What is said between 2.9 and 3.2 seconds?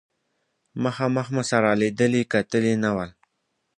ول.